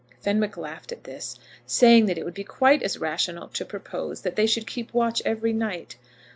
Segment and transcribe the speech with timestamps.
[0.19, 4.35] Fenwick laughed at this, saying that it would be quite as rational to propose that
[4.35, 5.95] they should keep watch every night.